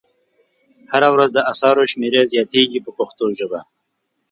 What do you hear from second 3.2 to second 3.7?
ژبه.